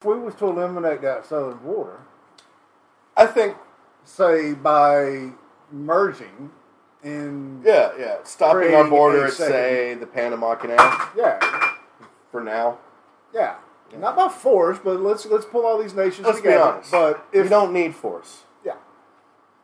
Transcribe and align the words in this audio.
If 0.00 0.06
we 0.06 0.18
was 0.18 0.34
to 0.36 0.46
eliminate 0.46 1.02
that 1.02 1.26
southern 1.26 1.58
border, 1.58 2.00
I 3.14 3.26
think, 3.26 3.54
say 4.02 4.54
by 4.54 5.32
merging 5.70 6.50
in 7.04 7.60
yeah, 7.62 7.90
yeah, 7.98 8.16
stopping 8.24 8.74
our 8.74 8.88
border 8.88 9.26
at 9.26 9.34
second- 9.34 9.52
say 9.52 9.94
the 9.94 10.06
Panama 10.06 10.54
Canal 10.54 10.78
yeah, 11.14 11.38
for 12.32 12.42
now. 12.42 12.78
yeah, 13.34 13.56
not 13.98 14.16
by 14.16 14.30
force, 14.30 14.78
but 14.82 15.00
let's 15.00 15.26
let's 15.26 15.44
pull 15.44 15.66
all 15.66 15.76
these 15.82 15.92
nations 15.94 16.26
Let's 16.26 16.38
be 16.38 16.44
together. 16.44 16.64
honest. 16.64 16.90
But 16.90 17.26
if 17.30 17.42
we 17.44 17.48
don't 17.50 17.74
need 17.74 17.94
force. 17.94 18.44
yeah, 18.64 18.76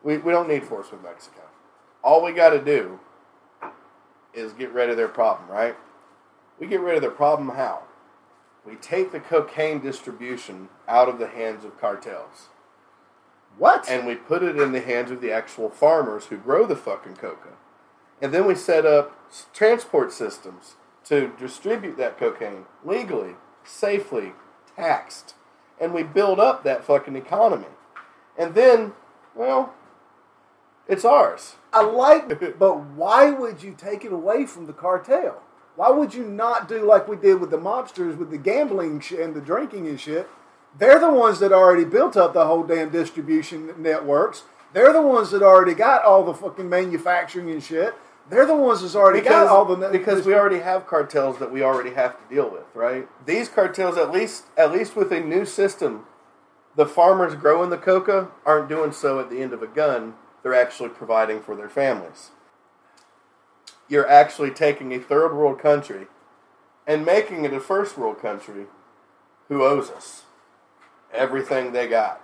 We, 0.03 0.17
we 0.19 0.31
don't 0.31 0.47
need 0.47 0.65
force 0.65 0.91
with 0.91 1.01
Mexico. 1.01 1.41
All 2.03 2.23
we 2.23 2.31
got 2.31 2.49
to 2.51 2.63
do 2.63 2.99
is 4.35 4.53
get 4.53 4.71
rid 4.71 4.91
of 4.91 4.97
their 4.97 5.07
problem, 5.07 5.49
right? 5.49 5.75
We 6.59 6.67
get 6.67 6.79
rid 6.81 6.93
of 6.95 7.01
their 7.01 7.09
problem 7.09 7.49
how? 7.49 7.81
We 8.67 8.75
take 8.75 9.11
the 9.11 9.19
cocaine 9.19 9.79
distribution 9.79 10.67
out 10.87 11.07
of 11.07 11.19
the 11.19 11.27
hands 11.27 11.63
of 11.63 11.79
cartels 11.79 12.49
what? 13.57 13.89
and 13.89 14.05
we 14.05 14.15
put 14.15 14.43
it 14.43 14.57
in 14.57 14.71
the 14.71 14.81
hands 14.81 15.09
of 15.09 15.21
the 15.21 15.31
actual 15.31 15.69
farmers 15.69 16.25
who 16.25 16.37
grow 16.37 16.65
the 16.65 16.75
fucking 16.75 17.15
coca. 17.15 17.53
And 18.21 18.33
then 18.33 18.45
we 18.45 18.55
set 18.55 18.85
up 18.85 19.17
transport 19.53 20.11
systems 20.11 20.75
to 21.05 21.31
distribute 21.39 21.97
that 21.97 22.17
cocaine 22.17 22.65
legally, 22.85 23.35
safely, 23.63 24.33
taxed. 24.75 25.35
And 25.79 25.93
we 25.93 26.03
build 26.03 26.39
up 26.39 26.63
that 26.63 26.83
fucking 26.83 27.15
economy. 27.15 27.67
And 28.37 28.53
then, 28.53 28.93
well, 29.35 29.73
it's 30.87 31.05
ours. 31.05 31.55
I 31.73 31.83
like, 31.83 32.29
it, 32.41 32.59
but 32.59 32.79
why 32.79 33.31
would 33.31 33.63
you 33.63 33.75
take 33.75 34.05
it 34.05 34.13
away 34.13 34.45
from 34.45 34.67
the 34.67 34.73
cartel? 34.73 35.41
Why 35.77 35.91
would 35.91 36.15
you 36.15 36.23
not 36.23 36.67
do 36.67 36.83
like 36.83 37.07
we 37.07 37.15
did 37.15 37.39
with 37.39 37.51
the 37.51 37.57
mobsters 37.57 38.17
with 38.17 38.31
the 38.31 38.37
gambling 38.39 38.99
sh- 38.99 39.11
and 39.11 39.35
the 39.35 39.39
drinking 39.39 39.87
and 39.87 39.99
shit? 39.99 40.27
They're 40.75 40.99
the 40.99 41.13
ones 41.13 41.39
that 41.39 41.51
already 41.53 41.85
built 41.85 42.17
up 42.17 42.33
the 42.33 42.47
whole 42.47 42.63
damn 42.63 42.89
distribution 42.89 43.71
networks. 43.77 44.43
They're 44.73 44.91
the 44.91 45.03
ones 45.03 45.29
that 45.31 45.43
already 45.43 45.75
got 45.75 46.03
all 46.03 46.23
the 46.23 46.33
fucking 46.33 46.67
manufacturing 46.67 47.51
and 47.51 47.61
shit. 47.63 47.93
They're 48.27 48.47
the 48.47 48.55
ones 48.55 48.81
that's 48.81 48.95
already 48.95 49.21
got 49.21 49.45
all 49.47 49.65
the 49.65 49.89
because 49.89 50.25
we 50.25 50.33
already 50.33 50.59
have 50.59 50.87
cartels 50.87 51.37
that 51.37 51.51
we 51.51 51.61
already 51.61 51.91
have 51.91 52.17
to 52.17 52.35
deal 52.35 52.49
with, 52.49 52.65
right? 52.73 53.07
These 53.27 53.47
cartels, 53.47 53.97
at 53.97 54.11
least 54.11 54.45
at 54.57 54.71
least 54.71 54.95
with 54.95 55.11
a 55.13 55.19
new 55.19 55.45
system, 55.45 56.07
the 56.75 56.87
farmers 56.87 57.35
growing 57.35 57.69
the 57.69 57.77
coca 57.77 58.29
aren't 58.47 58.67
doing 58.67 58.91
so 58.91 59.19
at 59.19 59.29
the 59.29 59.43
end 59.43 59.53
of 59.53 59.61
a 59.61 59.67
gun. 59.67 60.15
They're 60.41 60.55
actually 60.55 60.89
providing 60.89 61.39
for 61.41 61.55
their 61.55 61.69
families. 61.69 62.31
You're 63.89 64.07
actually 64.07 64.51
taking 64.51 64.93
a 64.93 64.99
third 64.99 65.35
world 65.35 65.59
country 65.59 66.07
and 66.85 67.05
making 67.05 67.45
it 67.45 67.53
a 67.53 67.59
first 67.59 67.97
world 67.97 68.21
country 68.21 68.65
who 69.47 69.63
owes 69.63 69.89
us 69.89 70.23
everything 71.13 71.71
they 71.71 71.87
got. 71.87 72.21